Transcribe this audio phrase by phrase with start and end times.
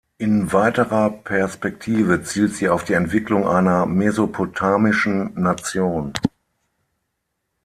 [0.17, 6.13] In weiterer Perspektive zielt sie auf die Entwicklung einer mesopotamischen Nation.